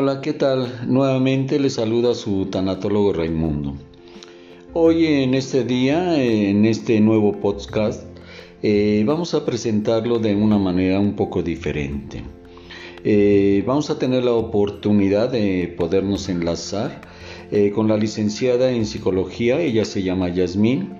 Hola, 0.00 0.20
¿qué 0.20 0.32
tal? 0.32 0.86
Nuevamente 0.86 1.58
le 1.58 1.70
saluda 1.70 2.14
su 2.14 2.46
tanatólogo 2.46 3.12
Raimundo. 3.12 3.74
Hoy 4.72 5.04
en 5.06 5.34
este 5.34 5.64
día, 5.64 6.22
en 6.22 6.66
este 6.66 7.00
nuevo 7.00 7.32
podcast, 7.32 8.04
eh, 8.62 9.02
vamos 9.04 9.34
a 9.34 9.44
presentarlo 9.44 10.20
de 10.20 10.36
una 10.36 10.56
manera 10.56 11.00
un 11.00 11.16
poco 11.16 11.42
diferente. 11.42 12.22
Eh, 13.02 13.64
vamos 13.66 13.90
a 13.90 13.98
tener 13.98 14.22
la 14.22 14.34
oportunidad 14.34 15.32
de 15.32 15.74
podernos 15.76 16.28
enlazar 16.28 17.00
eh, 17.50 17.72
con 17.72 17.88
la 17.88 17.96
licenciada 17.96 18.70
en 18.70 18.86
psicología, 18.86 19.60
ella 19.60 19.84
se 19.84 20.04
llama 20.04 20.28
Yasmín. 20.28 20.90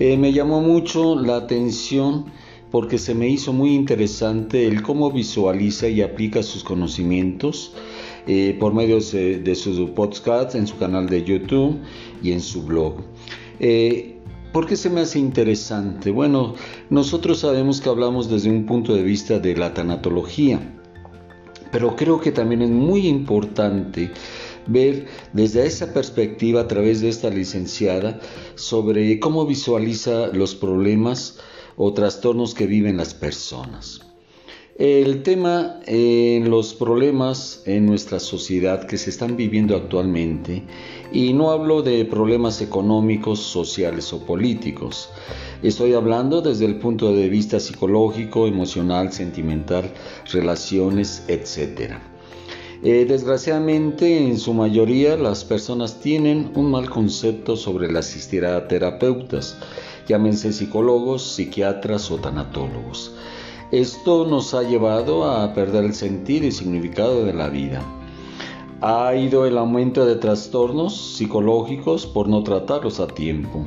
me 0.00 0.32
llamó 0.32 0.60
mucho 0.60 1.14
la 1.14 1.36
atención 1.36 2.24
porque 2.72 2.98
se 2.98 3.14
me 3.14 3.28
hizo 3.28 3.52
muy 3.52 3.76
interesante 3.76 4.66
el 4.66 4.82
cómo 4.82 5.12
visualiza 5.12 5.86
y 5.86 6.02
aplica 6.02 6.42
sus 6.42 6.64
conocimientos 6.64 7.72
eh, 8.26 8.56
por 8.58 8.72
medio 8.72 9.00
de, 9.00 9.54
su 9.54 9.94
podcast, 9.94 10.54
en 10.54 10.66
su 10.66 10.76
canal 10.76 11.08
de 11.08 11.24
YouTube 11.24 11.78
y 12.22 12.32
en 12.32 12.40
su 12.40 12.62
blog. 12.62 12.96
Eh, 13.60 14.18
¿Por 14.52 14.66
qué 14.66 14.76
se 14.76 14.88
me 14.88 15.00
hace 15.00 15.18
interesante? 15.18 16.10
Bueno, 16.10 16.54
nosotros 16.88 17.40
sabemos 17.40 17.80
que 17.80 17.88
hablamos 17.88 18.30
desde 18.30 18.50
un 18.50 18.66
punto 18.66 18.94
de 18.94 19.02
vista 19.02 19.40
de 19.40 19.56
la 19.56 19.74
tanatología, 19.74 20.60
pero 21.72 21.96
creo 21.96 22.20
que 22.20 22.30
también 22.30 22.62
es 22.62 22.70
muy 22.70 23.08
importante 23.08 24.12
ver 24.66 25.06
desde 25.32 25.66
esa 25.66 25.92
perspectiva 25.92 26.62
a 26.62 26.68
través 26.68 27.00
de 27.00 27.08
esta 27.08 27.30
licenciada 27.30 28.20
sobre 28.54 29.18
cómo 29.18 29.44
visualiza 29.44 30.28
los 30.28 30.54
problemas 30.54 31.40
o 31.76 31.92
trastornos 31.92 32.54
que 32.54 32.66
viven 32.66 32.96
las 32.96 33.12
personas. 33.12 34.03
El 34.76 35.22
tema 35.22 35.78
en 35.86 36.50
los 36.50 36.74
problemas 36.74 37.62
en 37.64 37.86
nuestra 37.86 38.18
sociedad 38.18 38.88
que 38.88 38.98
se 38.98 39.10
están 39.10 39.36
viviendo 39.36 39.76
actualmente, 39.76 40.64
y 41.12 41.32
no 41.32 41.52
hablo 41.52 41.82
de 41.82 42.04
problemas 42.04 42.60
económicos, 42.60 43.38
sociales 43.38 44.12
o 44.12 44.26
políticos, 44.26 45.10
estoy 45.62 45.92
hablando 45.92 46.42
desde 46.42 46.64
el 46.64 46.80
punto 46.80 47.14
de 47.14 47.28
vista 47.28 47.60
psicológico, 47.60 48.48
emocional, 48.48 49.12
sentimental, 49.12 49.92
relaciones, 50.32 51.22
etc. 51.28 51.92
Eh, 52.82 53.06
desgraciadamente, 53.08 54.26
en 54.26 54.40
su 54.40 54.54
mayoría, 54.54 55.16
las 55.16 55.44
personas 55.44 56.00
tienen 56.00 56.50
un 56.56 56.72
mal 56.72 56.90
concepto 56.90 57.56
sobre 57.56 57.92
la 57.92 58.00
asistir 58.00 58.44
a 58.44 58.66
terapeutas, 58.66 59.56
llámense 60.08 60.52
psicólogos, 60.52 61.22
psiquiatras 61.22 62.10
o 62.10 62.18
tanatólogos. 62.18 63.12
Esto 63.70 64.26
nos 64.26 64.52
ha 64.52 64.62
llevado 64.62 65.24
a 65.24 65.54
perder 65.54 65.84
el 65.84 65.94
sentido 65.94 66.46
y 66.46 66.52
significado 66.52 67.24
de 67.24 67.32
la 67.32 67.48
vida. 67.48 67.82
Ha 68.82 69.14
ido 69.16 69.46
el 69.46 69.56
aumento 69.56 70.04
de 70.04 70.16
trastornos 70.16 71.16
psicológicos 71.16 72.06
por 72.06 72.28
no 72.28 72.42
tratarlos 72.42 73.00
a 73.00 73.06
tiempo, 73.06 73.64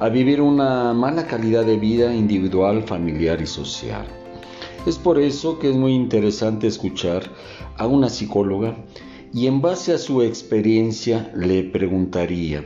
a 0.00 0.08
vivir 0.08 0.40
una 0.40 0.94
mala 0.94 1.26
calidad 1.26 1.66
de 1.66 1.76
vida 1.76 2.14
individual, 2.14 2.82
familiar 2.82 3.42
y 3.42 3.46
social. 3.46 4.06
Es 4.86 4.96
por 4.96 5.18
eso 5.18 5.58
que 5.58 5.68
es 5.68 5.76
muy 5.76 5.92
interesante 5.92 6.66
escuchar 6.66 7.30
a 7.76 7.86
una 7.86 8.08
psicóloga 8.08 8.74
y 9.34 9.48
en 9.48 9.60
base 9.60 9.92
a 9.92 9.98
su 9.98 10.22
experiencia 10.22 11.30
le 11.36 11.62
preguntaría, 11.62 12.64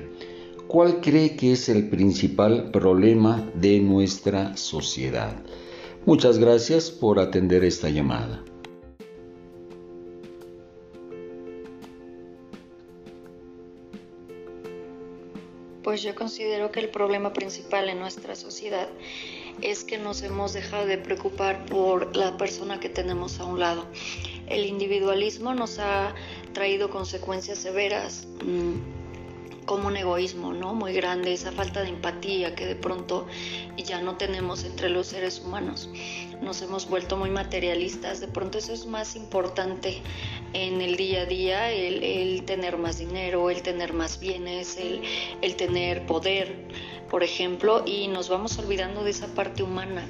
¿cuál 0.69 1.01
cree 1.01 1.35
que 1.35 1.53
es 1.53 1.69
el 1.69 1.89
principal 1.89 2.71
problema 2.71 3.51
de 3.55 3.81
nuestra 3.81 4.57
sociedad? 4.57 5.35
Muchas 6.07 6.39
gracias 6.39 6.91
por 6.91 7.19
atender 7.19 7.63
esta 7.63 7.89
llamada. 7.91 8.43
Pues 15.83 16.03
yo 16.03 16.15
considero 16.15 16.71
que 16.71 16.81
el 16.81 16.89
problema 16.89 17.33
principal 17.33 17.89
en 17.89 17.99
nuestra 17.99 18.35
sociedad 18.35 18.89
es 19.61 19.85
que 19.85 19.99
nos 19.99 20.23
hemos 20.23 20.53
dejado 20.53 20.87
de 20.87 20.99
preocupar 20.99 21.67
por 21.67 22.17
la 22.17 22.37
persona 22.37 22.81
que 22.81 22.89
tenemos 22.89 23.41
a 23.41 23.45
un 23.45 23.61
lado. 23.61 23.87
El 24.47 24.65
individualismo 24.67 25.53
nos 25.55 25.79
ha 25.79 26.15
traído 26.53 26.91
consecuencias 26.91 27.59
severas. 27.59 28.27
Mm, 28.45 29.00
como 29.71 29.87
un 29.87 29.97
egoísmo, 29.97 30.53
¿no? 30.53 30.75
Muy 30.75 30.93
grande, 30.93 31.33
esa 31.33 31.53
falta 31.53 31.83
de 31.83 31.91
empatía 31.91 32.57
que 32.57 32.67
de 32.67 32.75
pronto 32.75 33.29
ya 33.77 34.01
no 34.01 34.17
tenemos 34.17 34.65
entre 34.65 34.89
los 34.89 35.07
seres 35.07 35.39
humanos. 35.39 35.89
Nos 36.43 36.61
hemos 36.61 36.89
vuelto 36.89 37.17
muy 37.17 37.31
materialistas, 37.31 38.19
de 38.21 38.27
pronto 38.27 38.59
eso 38.59 38.73
es 38.73 38.87
más 38.87 39.15
importante 39.15 40.03
en 40.55 40.81
el 40.81 40.97
día 40.97 41.21
a 41.21 41.27
día, 41.27 41.71
el, 41.71 42.43
tener 42.47 42.79
más 42.79 42.99
dinero, 42.99 43.49
el 43.49 43.63
tener 43.63 43.93
más 43.93 44.19
bienes, 44.19 44.77
el, 44.77 45.55
tener 45.55 46.05
poder, 46.05 46.67
por 47.09 47.23
ejemplo, 47.23 47.85
y 47.87 48.09
nos 48.09 48.29
vamos 48.29 48.59
olvidando 48.59 49.05
de 49.05 49.13
esa 49.13 49.29
parte 49.37 49.63
humana 49.63 50.05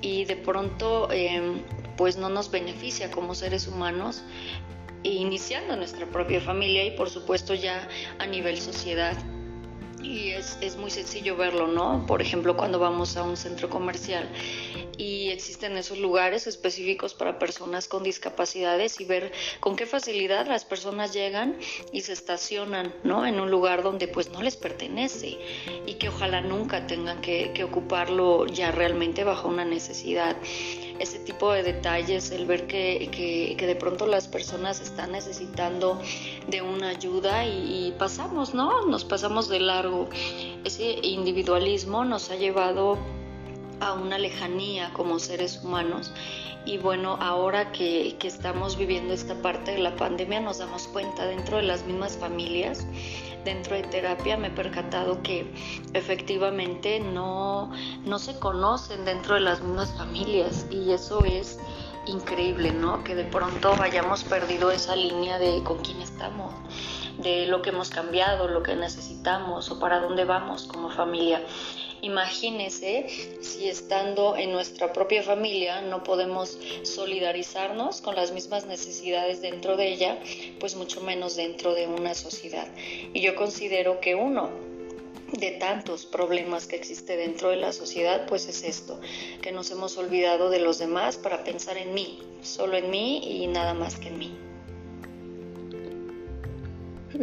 y 0.00 0.26
de 0.26 0.36
pronto 0.36 1.10
em, 1.10 1.60
pues 1.96 2.18
no 2.18 2.28
nos 2.28 2.52
beneficia 2.52 3.10
como 3.10 3.34
seres 3.34 3.66
humanos 3.66 4.22
iniciando 5.10 5.76
nuestra 5.76 6.06
propia 6.06 6.40
familia 6.40 6.84
y 6.84 6.92
por 6.92 7.10
supuesto 7.10 7.54
ya 7.54 7.88
a 8.18 8.26
nivel 8.26 8.60
sociedad. 8.60 9.16
Y 10.02 10.30
es, 10.30 10.58
es, 10.60 10.76
muy 10.76 10.90
sencillo 10.90 11.36
verlo, 11.36 11.68
¿no? 11.68 12.04
Por 12.08 12.20
ejemplo, 12.22 12.56
cuando 12.56 12.80
vamos 12.80 13.16
a 13.16 13.22
un 13.22 13.36
centro 13.36 13.70
comercial 13.70 14.28
y 14.98 15.30
existen 15.30 15.76
esos 15.76 15.98
lugares 15.98 16.46
específicos 16.46 17.14
para 17.14 17.38
personas 17.38 17.88
con 17.88 18.02
discapacidades 18.02 19.00
y 19.00 19.04
ver 19.04 19.32
con 19.60 19.76
qué 19.76 19.86
facilidad 19.86 20.46
las 20.46 20.64
personas 20.64 21.12
llegan 21.12 21.56
y 21.92 22.02
se 22.02 22.12
estacionan, 22.12 22.92
¿no? 23.04 23.26
En 23.26 23.40
un 23.40 23.50
lugar 23.50 23.82
donde 23.82 24.08
pues 24.08 24.30
no 24.30 24.42
les 24.42 24.56
pertenece 24.56 25.38
y 25.86 25.94
que 25.94 26.08
ojalá 26.08 26.40
nunca 26.40 26.86
tengan 26.86 27.20
que, 27.20 27.52
que 27.54 27.64
ocuparlo 27.64 28.46
ya 28.46 28.70
realmente 28.70 29.24
bajo 29.24 29.48
una 29.48 29.64
necesidad 29.64 30.36
ese 30.98 31.18
tipo 31.18 31.52
de 31.52 31.62
detalles, 31.62 32.30
el 32.30 32.46
ver 32.46 32.66
que, 32.66 33.56
de 33.58 33.76
pronto 33.76 34.06
las 34.06 34.28
personas 34.28 34.80
están 34.80 35.12
necesitando 35.12 36.00
de 36.48 36.62
una 36.62 36.90
ayuda 36.90 37.46
y, 37.46 37.94
pasamos, 37.98 38.54
¿no? 38.54 38.86
Nos 38.86 39.04
pasamos 39.04 39.48
de 39.48 39.60
largo. 39.60 40.08
Ese 40.64 40.98
individualismo 41.02 42.04
nos 42.04 42.30
ha 42.30 42.36
llevado 42.36 42.98
a 43.80 43.94
una 43.94 44.18
lejanía 44.18 44.92
como 44.92 45.18
seres 45.18 45.60
humanos. 45.62 46.12
Y 46.64 46.78
bueno, 46.78 47.16
ahora 47.20 47.72
que, 47.72 48.14
que, 48.20 48.28
estamos 48.28 48.78
viviendo 48.78 49.12
esta 49.12 49.34
parte 49.42 49.72
de 49.72 49.78
la 49.78 49.96
pandemia, 49.96 50.40
nos 50.40 50.58
damos 50.58 50.86
cuenta 50.86 51.26
dentro 51.26 51.56
de 51.56 51.64
las 51.64 51.84
mismas 51.84 52.16
familias 52.16 52.86
dentro 53.44 53.76
de 53.76 53.82
terapia 53.82 54.36
me 54.36 54.48
he 54.48 54.50
percatado 54.50 55.22
que 55.22 55.52
efectivamente 55.94 57.00
no, 57.00 57.70
no 58.04 58.18
se 58.18 58.38
conocen 58.38 59.04
dentro 59.04 59.34
de 59.34 59.40
las 59.40 59.62
mismas 59.62 59.92
familias 59.96 60.66
y 60.70 60.92
eso 60.92 61.24
es 61.24 61.58
increíble, 62.06 62.72
¿no? 62.72 63.04
Que 63.04 63.14
de 63.14 63.24
pronto 63.24 63.74
hayamos 63.80 64.24
perdido 64.24 64.70
esa 64.70 64.96
línea 64.96 65.38
de 65.38 65.62
con 65.62 65.78
quién 65.78 66.00
estamos, 66.00 66.52
de 67.18 67.46
lo 67.46 67.62
que 67.62 67.70
hemos 67.70 67.90
cambiado, 67.90 68.48
lo 68.48 68.62
que 68.62 68.74
necesitamos 68.74 69.70
o 69.70 69.78
para 69.78 70.00
dónde 70.00 70.24
vamos 70.24 70.64
como 70.64 70.90
familia. 70.90 71.42
Imagínese 72.02 73.06
si 73.40 73.68
estando 73.68 74.36
en 74.36 74.50
nuestra 74.50 74.92
propia 74.92 75.22
familia 75.22 75.82
no 75.82 76.02
podemos 76.02 76.58
solidarizarnos 76.82 78.00
con 78.00 78.16
las 78.16 78.32
mismas 78.32 78.66
necesidades 78.66 79.40
dentro 79.40 79.76
de 79.76 79.92
ella, 79.92 80.18
pues 80.58 80.74
mucho 80.74 81.00
menos 81.00 81.36
dentro 81.36 81.74
de 81.74 81.86
una 81.86 82.14
sociedad. 82.14 82.66
Y 83.14 83.20
yo 83.20 83.36
considero 83.36 84.00
que 84.00 84.16
uno 84.16 84.50
de 85.32 85.52
tantos 85.52 86.04
problemas 86.04 86.66
que 86.66 86.74
existe 86.74 87.16
dentro 87.16 87.50
de 87.50 87.56
la 87.56 87.72
sociedad, 87.72 88.26
pues 88.26 88.48
es 88.48 88.64
esto, 88.64 89.00
que 89.40 89.52
nos 89.52 89.70
hemos 89.70 89.96
olvidado 89.96 90.50
de 90.50 90.58
los 90.58 90.80
demás 90.80 91.16
para 91.16 91.44
pensar 91.44 91.78
en 91.78 91.94
mí, 91.94 92.18
solo 92.42 92.76
en 92.76 92.90
mí 92.90 93.42
y 93.42 93.46
nada 93.46 93.74
más 93.74 93.96
que 93.96 94.08
en 94.08 94.18
mí. 94.18 94.51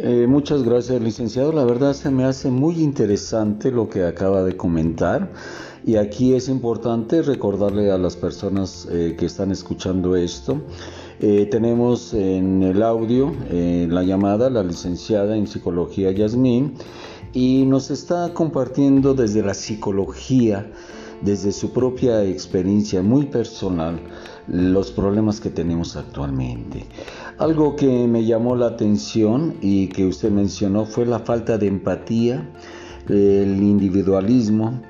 Eh, 0.02 0.26
muchas 0.26 0.62
gracias, 0.62 0.98
licenciado. 1.02 1.52
La 1.52 1.66
verdad 1.66 1.92
se 1.92 2.10
me 2.10 2.24
hace 2.24 2.50
muy 2.50 2.82
interesante 2.82 3.70
lo 3.70 3.90
que 3.90 4.04
acaba 4.04 4.42
de 4.42 4.56
comentar. 4.56 5.30
Y 5.84 5.96
aquí 5.96 6.32
es 6.32 6.48
importante 6.48 7.20
recordarle 7.20 7.90
a 7.90 7.98
las 7.98 8.16
personas 8.16 8.88
eh, 8.90 9.14
que 9.18 9.26
están 9.26 9.50
escuchando 9.50 10.16
esto. 10.16 10.62
Eh, 11.20 11.46
tenemos 11.50 12.14
en 12.14 12.62
el 12.62 12.82
audio 12.82 13.30
la 13.50 14.02
llamada 14.02 14.48
la 14.48 14.62
licenciada 14.62 15.36
en 15.36 15.46
psicología 15.46 16.10
Yasmín 16.12 16.76
y 17.34 17.66
nos 17.66 17.90
está 17.90 18.32
compartiendo 18.32 19.12
desde 19.12 19.42
la 19.42 19.52
psicología, 19.52 20.72
desde 21.20 21.52
su 21.52 21.74
propia 21.74 22.24
experiencia 22.24 23.02
muy 23.02 23.26
personal, 23.26 24.00
los 24.50 24.90
problemas 24.90 25.40
que 25.40 25.50
tenemos 25.50 25.96
actualmente. 25.96 26.84
Algo 27.38 27.76
que 27.76 28.06
me 28.08 28.24
llamó 28.24 28.56
la 28.56 28.66
atención 28.66 29.54
y 29.60 29.86
que 29.88 30.06
usted 30.06 30.30
mencionó 30.30 30.84
fue 30.84 31.06
la 31.06 31.20
falta 31.20 31.56
de 31.56 31.68
empatía, 31.68 32.50
el 33.08 33.62
individualismo 33.62 34.82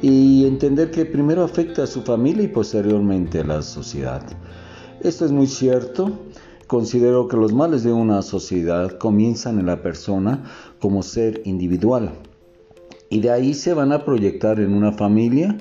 y 0.00 0.46
entender 0.46 0.90
que 0.90 1.04
primero 1.04 1.44
afecta 1.44 1.84
a 1.84 1.86
su 1.86 2.02
familia 2.02 2.44
y 2.44 2.48
posteriormente 2.48 3.40
a 3.40 3.44
la 3.44 3.62
sociedad. 3.62 4.22
Esto 5.00 5.26
es 5.26 5.32
muy 5.32 5.46
cierto. 5.46 6.10
Considero 6.66 7.28
que 7.28 7.36
los 7.36 7.52
males 7.52 7.84
de 7.84 7.92
una 7.92 8.22
sociedad 8.22 8.96
comienzan 8.98 9.58
en 9.58 9.66
la 9.66 9.82
persona 9.82 10.44
como 10.80 11.02
ser 11.02 11.42
individual 11.44 12.12
y 13.10 13.20
de 13.20 13.30
ahí 13.30 13.54
se 13.54 13.74
van 13.74 13.92
a 13.92 14.04
proyectar 14.04 14.58
en 14.58 14.72
una 14.72 14.92
familia 14.92 15.56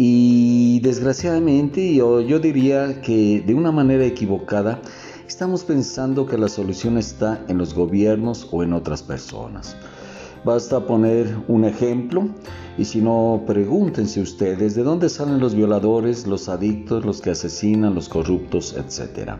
y 0.00 0.78
desgraciadamente 0.78 1.92
yo, 1.92 2.22
diría 2.38 3.00
que 3.00 3.42
de 3.44 3.52
una 3.52 3.72
manera 3.72 4.04
equivocada 4.04 4.80
estamos 5.26 5.64
pensando 5.64 6.24
que 6.24 6.38
la 6.38 6.46
solución 6.46 6.98
está 6.98 7.44
en 7.48 7.58
los 7.58 7.74
gobiernos 7.74 8.48
o 8.52 8.62
en 8.62 8.74
otras 8.74 9.02
personas. 9.02 9.76
Basta 10.44 10.86
poner 10.86 11.36
un 11.48 11.64
ejemplo 11.64 12.28
y 12.78 12.84
si 12.84 13.00
no, 13.00 13.42
pregúntense 13.44 14.20
ustedes 14.20 14.76
de 14.76 14.84
dónde 14.84 15.08
salen 15.08 15.40
los 15.40 15.56
violadores, 15.56 16.28
los 16.28 16.48
adictos, 16.48 17.04
los 17.04 17.20
que 17.20 17.30
asesinan, 17.30 17.96
los 17.96 18.08
corruptos, 18.08 18.76
etc. 18.76 19.32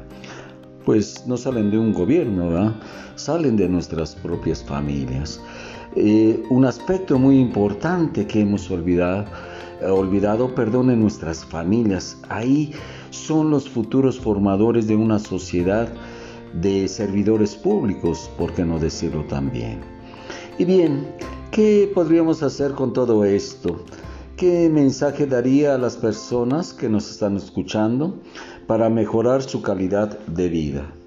Pues 0.84 1.25
no 1.28 1.37
salen 1.37 1.70
de 1.70 1.78
un 1.78 1.93
gobierno, 1.93 2.75
salen 3.14 3.56
de 3.56 3.69
nuestras 3.69 4.16
propias 4.16 4.64
familias. 4.64 5.40
Eh, 5.94 6.43
un 6.50 6.64
aspecto 6.64 7.16
muy 7.16 7.38
importante 7.38 8.26
que 8.26 8.40
hemos 8.40 8.69
olvidado, 8.72 9.25
olvidado 9.82 10.54
perdón, 10.54 10.90
en 10.90 11.00
nuestras 11.00 11.44
familias. 11.44 12.19
Ahí 12.28 12.72
son 13.10 13.50
los 13.50 13.69
futuros 13.69 14.19
formadores 14.19 14.86
de 14.86 14.96
una 14.96 15.19
sociedad 15.19 15.88
de 16.54 16.88
servidores 16.88 17.54
públicos, 17.54 18.30
por 18.38 18.52
qué 18.52 18.64
no 18.64 18.78
decirlo 18.78 19.25
también. 19.25 19.80
Y 20.58 20.64
bien, 20.64 21.06
¿qué 21.50 21.90
podríamos 21.94 22.42
hacer 22.42 22.72
con 22.72 22.92
todo 22.92 23.25
esto? 23.25 23.84
¿Qué 24.36 24.69
mensaje 24.69 25.26
daría 25.26 25.75
a 25.75 25.78
las 25.78 25.96
personas 25.96 26.72
que 26.72 26.88
nos 26.88 27.10
están 27.10 27.36
escuchando 27.36 28.20
para 28.66 28.88
mejorar 28.88 29.42
su 29.42 29.62
calidad 29.62 30.19
de 30.26 30.48
vida? 30.48 30.97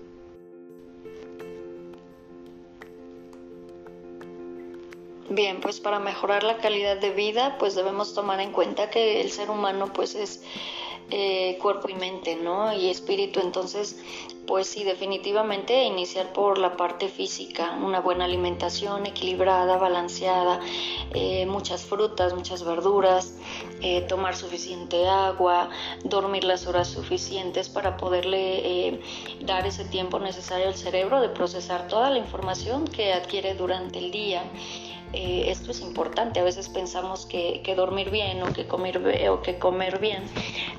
Bien, 5.33 5.61
pues 5.61 5.79
para 5.79 5.99
mejorar 5.99 6.43
la 6.43 6.57
calidad 6.57 6.97
de 6.97 7.11
vida, 7.11 7.55
pues 7.57 7.73
debemos 7.73 8.13
tomar 8.13 8.41
en 8.41 8.51
cuenta 8.51 8.89
que 8.89 9.21
el 9.21 9.31
ser 9.31 9.49
humano 9.49 9.93
pues 9.93 10.13
es 10.13 10.43
eh, 11.09 11.57
cuerpo 11.61 11.87
y 11.87 11.93
mente, 11.93 12.35
¿no? 12.35 12.73
Y 12.73 12.89
espíritu. 12.89 13.39
Entonces, 13.39 13.97
pues 14.45 14.67
sí, 14.67 14.83
definitivamente 14.83 15.85
iniciar 15.85 16.33
por 16.33 16.57
la 16.57 16.75
parte 16.75 17.07
física, 17.07 17.77
una 17.81 18.01
buena 18.01 18.25
alimentación 18.25 19.05
equilibrada, 19.05 19.77
balanceada, 19.77 20.59
eh, 21.13 21.45
muchas 21.45 21.85
frutas, 21.85 22.33
muchas 22.33 22.65
verduras, 22.65 23.33
eh, 23.81 24.01
tomar 24.01 24.35
suficiente 24.35 25.07
agua, 25.07 25.69
dormir 26.03 26.43
las 26.43 26.67
horas 26.67 26.89
suficientes 26.89 27.69
para 27.69 27.95
poderle 27.95 28.99
dar 29.39 29.65
ese 29.65 29.85
tiempo 29.85 30.19
necesario 30.19 30.67
al 30.67 30.75
cerebro 30.75 31.21
de 31.21 31.29
procesar 31.29 31.87
toda 31.87 32.09
la 32.09 32.17
información 32.17 32.85
que 32.85 33.13
adquiere 33.13 33.53
durante 33.53 33.99
el 33.99 34.11
día. 34.11 34.43
Eh, 35.13 35.45
esto 35.51 35.71
es 35.71 35.81
importante. 35.81 36.39
A 36.39 36.43
veces 36.43 36.69
pensamos 36.69 37.25
que, 37.25 37.61
dormir 37.75 38.11
bien 38.11 38.41
o 38.43 38.53
que, 38.53 38.67
comer, 38.67 39.29
o 39.29 39.41
que 39.41 39.57
comer 39.57 39.99
bien 39.99 40.23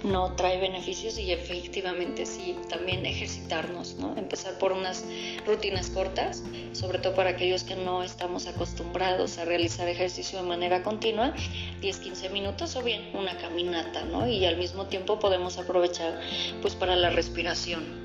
no 0.04 0.34
trae 0.34 0.60
beneficios 0.60 1.18
y 1.18 1.32
efectivamente 1.32 2.26
sí, 2.26 2.56
también 2.68 3.06
ejercitarnos, 3.06 3.96
¿no? 3.96 4.16
Empezar 4.16 4.58
por 4.58 4.72
unas 4.72 5.04
rutinas 5.46 5.90
cortas, 5.90 6.42
sobre 6.72 6.98
todo 6.98 7.14
para 7.14 7.30
aquellos 7.30 7.64
que 7.64 7.76
no 7.76 8.02
estamos 8.02 8.46
acostumbrados 8.46 9.38
a 9.38 9.44
realizar 9.44 9.88
ejercicio 9.88 10.42
de 10.42 10.48
manera 10.48 10.82
continua, 10.82 11.34
10-15 11.80 12.30
minutos 12.30 12.76
o 12.76 12.82
bien 12.82 13.10
una 13.14 13.36
caminata, 13.38 14.04
¿no? 14.04 14.28
Y 14.28 14.44
al 14.44 14.56
mismo 14.56 14.86
tiempo 14.86 15.18
podemos 15.18 15.58
aprovechar 15.58 16.20
pues 16.60 16.74
para 16.74 16.96
la 16.96 17.10
respiración 17.10 18.01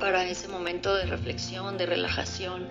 para 0.00 0.26
ese 0.26 0.48
momento 0.48 0.94
de 0.94 1.06
reflexión, 1.06 1.78
de 1.78 1.86
relajación, 1.86 2.68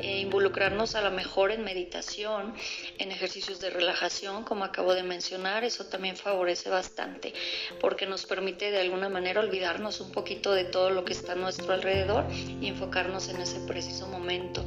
e 0.00 0.18
involucrarnos 0.18 0.94
a 0.96 1.00
lo 1.00 1.10
mejor 1.10 1.52
en 1.52 1.64
meditación, 1.64 2.54
en 2.98 3.12
ejercicios 3.12 3.60
de 3.60 3.70
relajación, 3.70 4.44
como 4.44 4.64
acabo 4.64 4.92
de 4.94 5.02
mencionar, 5.02 5.64
eso 5.64 5.86
también 5.86 6.16
favorece 6.16 6.68
bastante, 6.68 7.32
porque 7.80 8.06
nos 8.06 8.26
permite 8.26 8.70
de 8.70 8.80
alguna 8.80 9.08
manera 9.08 9.40
olvidarnos 9.40 10.00
un 10.00 10.12
poquito 10.12 10.52
de 10.52 10.64
todo 10.64 10.90
lo 10.90 11.04
que 11.04 11.14
está 11.14 11.32
a 11.32 11.36
nuestro 11.36 11.72
alrededor 11.72 12.26
y 12.60 12.66
enfocarnos 12.66 13.28
en 13.28 13.40
ese 13.40 13.60
preciso 13.60 14.08
momento. 14.08 14.64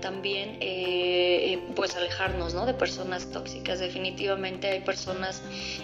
También 0.00 0.56
eh, 0.60 1.60
pues 1.90 1.96
alejarnos 1.96 2.54
¿no? 2.54 2.66
de 2.66 2.74
personas 2.74 3.30
tóxicas. 3.30 3.80
Definitivamente 3.80 4.68
hay 4.68 4.80
personas 4.80 5.42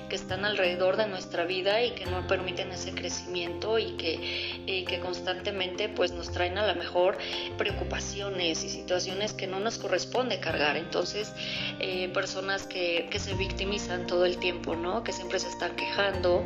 que 0.08 0.14
están 0.14 0.44
alrededor 0.44 0.96
de 0.96 1.08
nuestra 1.08 1.44
vida 1.44 1.82
y 1.82 1.92
que 1.92 2.06
no 2.06 2.26
permiten 2.28 2.70
ese 2.70 2.92
crecimiento 2.92 3.78
y 3.78 3.96
que, 3.96 4.84
que 4.86 5.00
constantemente 5.00 5.88
pues 5.88 6.12
nos 6.12 6.30
traen 6.30 6.58
a 6.58 6.66
lo 6.66 6.74
mejor 6.76 7.18
preocupaciones 7.58 8.62
y 8.62 8.68
situaciones 8.68 9.32
que 9.32 9.48
no 9.48 9.58
nos 9.58 9.78
corresponde 9.78 10.38
cargar. 10.38 10.76
Entonces, 10.76 11.32
eh, 11.80 12.08
personas 12.10 12.66
que, 12.66 13.08
que 13.10 13.18
se 13.18 13.34
victimizan 13.34 14.06
todo 14.06 14.26
el 14.26 14.38
tiempo, 14.38 14.76
¿no? 14.76 15.02
que 15.02 15.12
siempre 15.12 15.40
se 15.40 15.48
están 15.48 15.74
quejando 15.74 16.44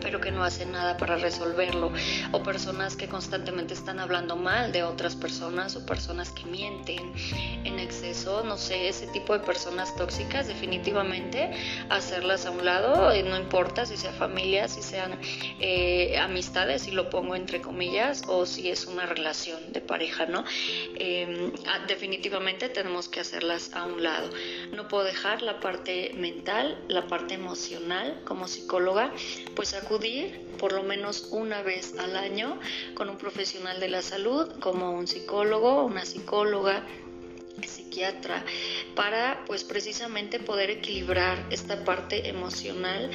pero 0.00 0.20
que 0.20 0.30
no 0.30 0.44
hacen 0.44 0.72
nada 0.72 0.96
para 0.96 1.16
resolverlo, 1.16 1.92
o 2.32 2.42
personas 2.42 2.96
que 2.96 3.08
constantemente 3.08 3.74
están 3.74 4.00
hablando 4.00 4.36
mal 4.36 4.72
de 4.72 4.82
otras 4.82 5.16
personas 5.16 5.76
o 5.76 5.86
personas 5.86 6.30
que 6.30 6.44
mienten 6.44 7.12
en 7.64 7.78
exceso, 7.78 8.42
no 8.44 8.56
sé, 8.56 8.88
ese 8.88 9.06
tipo 9.08 9.32
de 9.32 9.40
personas 9.40 9.94
tóxicas 9.96 10.46
definitivamente 10.46 11.50
hacerlas 11.88 12.46
a 12.46 12.50
un 12.50 12.64
lado, 12.64 13.12
no 13.24 13.36
importa 13.36 13.86
si 13.86 13.96
sea 13.96 14.12
familia, 14.12 14.68
si 14.68 14.82
sean 14.82 15.18
eh, 15.60 16.18
amistades, 16.18 16.82
si 16.82 16.90
lo 16.90 17.10
pongo 17.10 17.34
entre 17.34 17.60
comillas, 17.60 18.22
o 18.28 18.46
si 18.46 18.70
es 18.70 18.86
una 18.86 19.06
relación 19.06 19.72
de 19.72 19.80
pareja, 19.80 20.26
¿no? 20.26 20.44
Em, 20.96 21.52
ah, 21.66 21.80
definitivamente 21.86 22.68
tenemos 22.68 23.08
que 23.08 23.20
hacerlas 23.20 23.72
a 23.74 23.84
un 23.84 24.02
lado. 24.02 24.30
No 24.72 24.88
puedo 24.88 25.04
dejar 25.04 25.42
la 25.42 25.60
parte 25.60 26.12
mental, 26.16 26.78
la 26.88 27.06
parte 27.06 27.34
emocional 27.34 28.20
como 28.24 28.48
psicóloga, 28.48 29.12
pues 29.54 29.74
acudir 29.82 30.40
por 30.58 30.72
lo 30.72 30.82
menos 30.82 31.28
una 31.30 31.62
vez 31.62 31.94
al 31.98 32.16
año 32.16 32.58
con 32.94 33.08
un 33.08 33.16
profesional 33.16 33.80
de 33.80 33.88
la 33.88 34.02
salud, 34.02 34.48
como 34.60 34.92
un 34.92 35.06
psicólogo, 35.06 35.84
una 35.84 36.04
psicóloga, 36.04 36.84
psiquiatra 37.66 38.44
para 38.94 39.44
pues 39.46 39.64
precisamente 39.64 40.40
poder 40.40 40.70
equilibrar 40.70 41.46
esta 41.50 41.84
parte 41.84 42.28
emocional 42.28 43.10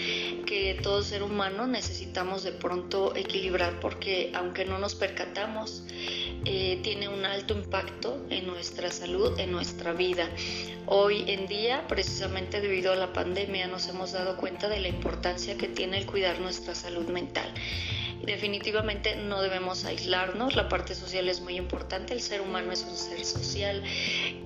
que 0.45 0.77
todo 0.81 1.03
ser 1.03 1.23
humano 1.23 1.67
necesitamos 1.67 2.43
de 2.43 2.51
pronto 2.51 3.15
equilibrar 3.15 3.79
porque 3.79 4.31
aunque 4.35 4.65
no 4.65 4.77
nos 4.77 4.95
percatamos 4.95 5.83
eh, 6.47 6.79
tiene 6.83 7.09
un 7.09 7.25
alto 7.25 7.55
impacto 7.55 8.23
en 8.29 8.45
nuestra 8.45 8.91
salud, 8.91 9.39
en 9.39 9.51
nuestra 9.51 9.93
vida. 9.93 10.29
Hoy 10.85 11.23
en 11.27 11.47
día, 11.47 11.87
precisamente 11.87 12.61
debido 12.61 12.93
a 12.93 12.95
la 12.95 13.13
pandemia, 13.13 13.67
nos 13.67 13.87
hemos 13.87 14.11
dado 14.11 14.37
cuenta 14.37 14.69
de 14.69 14.79
la 14.79 14.87
importancia 14.87 15.57
que 15.57 15.67
tiene 15.67 15.97
el 15.97 16.05
cuidar 16.05 16.39
nuestra 16.39 16.75
salud 16.75 17.07
mental. 17.07 17.51
Definitivamente 18.25 19.15
no 19.15 19.41
debemos 19.41 19.85
aislarnos, 19.85 20.55
la 20.55 20.67
parte 20.67 20.95
social 20.95 21.29
es 21.29 21.41
muy 21.41 21.57
importante, 21.57 22.13
el 22.13 22.21
ser 22.21 22.41
humano 22.41 22.71
es 22.71 22.83
un 22.83 22.97
ser 22.97 23.23
social, 23.23 23.83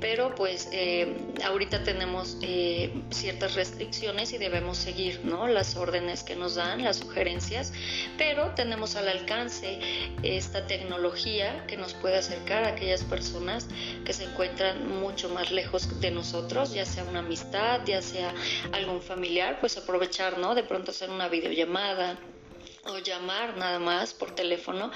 pero 0.02 0.36
pues 0.36 0.68
eh, 0.74 1.16
ahorita 1.46 1.84
tenemos 1.84 2.38
eh, 2.42 2.92
ciertas 3.10 3.56
restricciones 3.56 4.34
y 4.34 4.38
debemos 4.38 4.78
seguir 4.78 5.22
¿no? 5.24 5.48
las 5.48 5.78
órdenes 5.78 6.24
que 6.24 6.36
nos 6.36 6.56
dan, 6.56 6.84
las 6.84 6.98
sugerencias, 6.98 7.72
pero 8.18 8.54
tenemos 8.54 8.98
al 8.98 9.08
alcance 9.08 9.80
esta 10.24 10.68
tecnología 10.68 11.66
que 11.68 11.78
nos 11.78 11.94
puede 11.94 12.18
acercar 12.18 12.66
a 12.66 12.70
aquellas 12.70 13.04
personas 13.04 13.68
que 14.06 14.12
se 14.12 14.26
encuentran 14.26 14.90
mucho 14.90 15.30
más 15.30 15.52
lejos 15.52 16.02
de 16.02 16.12
nosotros, 16.12 16.74
ya 16.74 16.86
sea 16.86 17.06
una 17.06 17.20
amistad, 17.20 17.82
ya 17.86 18.02
sea 18.02 18.34
algún 18.74 19.02
familiar, 19.02 19.60
pues 19.62 19.78
aprovechar, 19.78 20.38
¿no? 20.38 20.54
De 20.54 20.64
pronto 20.64 20.92
hacer 20.92 21.10
una 21.10 21.30
videollamada 21.30 22.18
o 22.86 22.98
llamar 23.00 23.58
nada 23.58 23.80
más 23.80 24.14
por 24.14 24.32
teléfono 24.32 24.92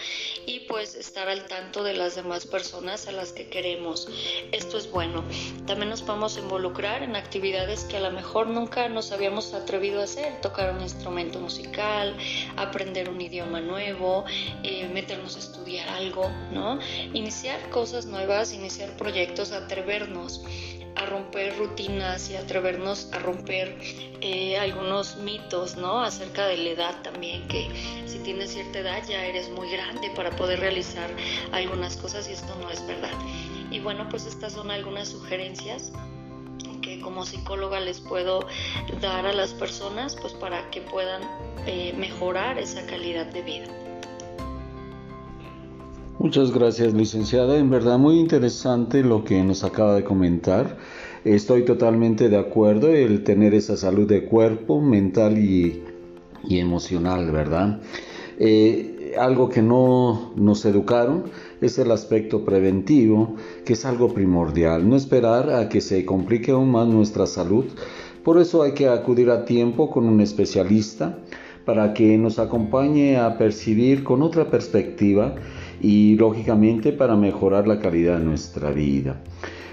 y 0.45 0.61
pues 0.61 0.95
estar 0.95 1.27
al 1.27 1.45
tanto 1.45 1.83
de 1.83 1.93
las 1.93 2.15
demás 2.15 2.45
personas 2.45 3.07
a 3.07 3.11
las 3.11 3.33
que 3.33 3.49
queremos. 3.49 4.07
Esto 4.51 4.77
es 4.77 4.89
bueno. 4.89 5.23
También 5.65 5.89
nos 5.89 6.01
podemos 6.01 6.37
involucrar 6.37 7.03
en 7.03 7.15
actividades 7.15 7.83
que 7.85 7.97
a 7.97 8.01
lo 8.01 8.11
mejor 8.11 8.47
nunca 8.47 8.87
nos 8.89 9.11
habíamos 9.11 9.53
atrevido 9.53 10.01
a 10.01 10.05
hacer, 10.05 10.41
tocar 10.41 10.73
un 10.73 10.81
instrumento 10.81 11.39
musical, 11.39 12.15
aprender 12.57 13.09
un 13.09 13.19
idioma 13.19 13.61
nuevo, 13.61 14.25
eh, 14.63 14.89
meternos 14.93 15.35
a 15.35 15.39
estudiar 15.39 15.87
algo, 15.89 16.29
¿no? 16.51 16.79
Iniciar 17.13 17.69
cosas 17.69 18.05
nuevas, 18.05 18.53
iniciar 18.53 18.95
proyectos, 18.97 19.51
atrevernos 19.51 20.41
a 21.03 21.05
romper 21.05 21.57
rutinas 21.57 22.29
y 22.29 22.35
atrevernos 22.35 23.09
a 23.11 23.19
romper 23.19 23.77
eh, 24.21 24.57
algunos 24.57 25.17
mitos, 25.17 25.77
¿no? 25.77 26.01
Acerca 26.01 26.47
de 26.47 26.57
la 26.57 26.69
edad 26.69 27.01
también, 27.03 27.47
que 27.47 27.69
si 28.05 28.19
tienes 28.19 28.51
cierta 28.51 28.79
edad 28.79 29.03
ya 29.07 29.25
eres 29.25 29.49
muy 29.49 29.69
grande 29.69 30.11
para 30.15 30.31
poder 30.31 30.59
realizar 30.59 31.09
algunas 31.51 31.97
cosas 31.97 32.27
y 32.29 32.33
esto 32.33 32.55
no 32.61 32.69
es 32.69 32.85
verdad. 32.87 33.13
Y 33.69 33.79
bueno, 33.79 34.07
pues 34.09 34.25
estas 34.25 34.53
son 34.53 34.71
algunas 34.71 35.09
sugerencias 35.09 35.91
que 36.81 36.99
como 36.99 37.25
psicóloga 37.25 37.79
les 37.79 37.99
puedo 38.01 38.47
dar 39.01 39.25
a 39.25 39.33
las 39.33 39.53
personas 39.53 40.15
pues 40.21 40.33
para 40.33 40.69
que 40.69 40.81
puedan 40.81 41.21
eh, 41.65 41.93
mejorar 41.97 42.59
esa 42.59 42.85
calidad 42.85 43.25
de 43.25 43.41
vida. 43.41 43.92
Muchas 46.19 46.51
gracias, 46.53 46.93
licenciada. 46.93 47.57
En 47.57 47.71
verdad, 47.71 47.97
muy 47.97 48.19
interesante 48.19 49.03
lo 49.03 49.23
que 49.23 49.43
nos 49.43 49.63
acaba 49.63 49.95
de 49.95 50.03
comentar. 50.03 50.77
Estoy 51.25 51.65
totalmente 51.65 52.29
de 52.29 52.37
acuerdo 52.37 52.89
el 52.89 53.23
tener 53.23 53.55
esa 53.55 53.77
salud 53.77 54.07
de 54.07 54.23
cuerpo, 54.25 54.79
mental 54.79 55.39
y, 55.39 55.81
emocional, 56.47 57.31
¿verdad? 57.31 57.81
Eh, 58.37 59.15
algo 59.19 59.49
que 59.49 59.63
no 59.63 60.33
nos 60.35 60.65
educaron 60.65 61.23
es 61.61 61.79
el 61.79 61.89
aspecto 61.91 62.45
preventivo, 62.45 63.35
que 63.65 63.73
es 63.73 63.83
algo 63.83 64.13
primordial. 64.13 64.87
No 64.87 64.95
esperar 64.95 65.49
a 65.49 65.67
que 65.67 65.81
se 65.81 66.05
complique 66.05 66.51
aún 66.51 66.71
más 66.71 66.87
nuestra 66.87 67.25
salud. 67.25 67.65
Por 68.23 68.39
eso 68.39 68.61
hay 68.61 68.73
que 68.73 68.87
acudir 68.87 69.31
a 69.31 69.45
tiempo 69.45 69.89
con 69.89 70.05
un 70.05 70.21
especialista 70.21 71.17
para 71.65 71.93
que 71.93 72.17
nos 72.17 72.39
acompañe 72.39 73.17
a 73.17 73.37
percibir 73.37 74.03
con 74.03 74.21
otra 74.21 74.49
perspectiva 74.49 75.35
y 75.83 76.15
lógicamente 76.15 76.93
para 76.93 77.15
mejorar 77.15 77.67
la 77.67 77.79
calidad 77.79 78.17
de 78.17 78.25
nuestra 78.25 78.71
vida. 78.71 79.21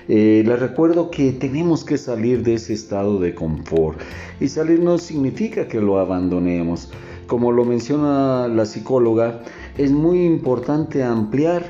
Eh, 0.09 0.43
les 0.45 0.59
recuerdo 0.59 1.09
que 1.09 1.33
tenemos 1.33 1.85
que 1.85 1.97
salir 1.97 2.43
de 2.43 2.55
ese 2.55 2.73
estado 2.73 3.21
de 3.21 3.33
confort 3.33 4.00
y 4.40 4.49
salir 4.49 4.81
no 4.81 4.99
significa 4.99 5.69
que 5.69 5.81
lo 5.81 6.00
abandonemos. 6.00 6.90
Como 7.29 7.52
lo 7.52 7.64
menciona 7.64 8.49
la 8.49 8.67
psicóloga, 8.67 9.40
es 9.79 9.93
muy 9.93 10.25
importante 10.25 11.05
ampliar 11.05 11.64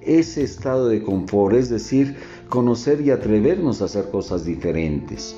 ese 0.00 0.42
estado 0.42 0.88
de 0.88 1.02
confort, 1.02 1.54
es 1.54 1.68
decir, 1.68 2.16
conocer 2.48 3.02
y 3.02 3.10
atrevernos 3.10 3.82
a 3.82 3.84
hacer 3.84 4.10
cosas 4.10 4.46
diferentes. 4.46 5.36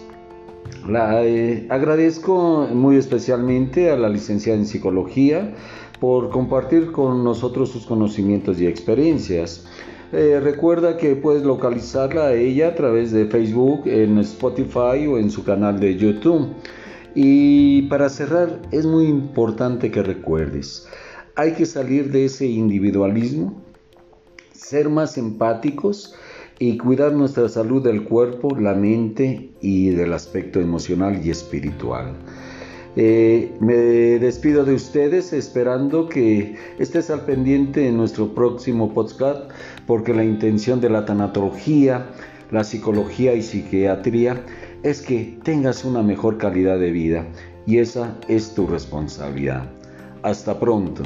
La, 0.88 1.24
eh, 1.24 1.66
agradezco 1.70 2.68
muy 2.72 2.96
especialmente 2.96 3.90
a 3.90 3.96
la 3.96 4.08
licenciada 4.08 4.58
en 4.58 4.66
psicología 4.66 5.54
por 6.00 6.30
compartir 6.30 6.92
con 6.92 7.24
nosotros 7.24 7.70
sus 7.70 7.86
conocimientos 7.86 8.60
y 8.60 8.66
experiencias. 8.66 9.66
Eh, 10.12 10.38
recuerda 10.40 10.96
que 10.96 11.16
puedes 11.16 11.42
localizarla 11.42 12.26
a 12.26 12.34
ella 12.34 12.68
a 12.68 12.74
través 12.74 13.10
de 13.10 13.26
Facebook, 13.26 13.82
en 13.86 14.18
Spotify 14.18 15.06
o 15.08 15.18
en 15.18 15.30
su 15.30 15.44
canal 15.44 15.80
de 15.80 15.96
YouTube. 15.96 16.48
Y 17.14 17.82
para 17.82 18.08
cerrar, 18.08 18.60
es 18.70 18.86
muy 18.86 19.06
importante 19.06 19.90
que 19.90 20.02
recuerdes, 20.02 20.86
hay 21.36 21.52
que 21.52 21.66
salir 21.66 22.10
de 22.12 22.26
ese 22.26 22.46
individualismo, 22.46 23.60
ser 24.52 24.88
más 24.88 25.18
empáticos 25.18 26.14
y 26.58 26.78
cuidar 26.78 27.12
nuestra 27.12 27.48
salud 27.48 27.82
del 27.82 28.04
cuerpo, 28.04 28.56
la 28.56 28.74
mente 28.74 29.50
y 29.60 29.90
del 29.90 30.12
aspecto 30.12 30.60
emocional 30.60 31.20
y 31.24 31.30
espiritual. 31.30 32.14
Eh, 32.96 33.56
me 33.58 33.74
despido 33.74 34.64
de 34.64 34.74
ustedes 34.74 35.32
esperando 35.32 36.08
que 36.08 36.56
estés 36.78 37.10
al 37.10 37.22
pendiente 37.22 37.88
en 37.88 37.96
nuestro 37.96 38.34
próximo 38.34 38.94
podcast 38.94 39.50
porque 39.86 40.14
la 40.14 40.24
intención 40.24 40.80
de 40.80 40.90
la 40.90 41.04
tanatología, 41.04 42.10
la 42.52 42.62
psicología 42.62 43.34
y 43.34 43.42
psiquiatría 43.42 44.44
es 44.84 45.02
que 45.02 45.38
tengas 45.42 45.84
una 45.84 46.02
mejor 46.02 46.38
calidad 46.38 46.78
de 46.78 46.92
vida 46.92 47.26
y 47.66 47.78
esa 47.78 48.16
es 48.28 48.54
tu 48.54 48.66
responsabilidad. 48.66 49.64
Hasta 50.22 50.60
pronto. 50.60 51.02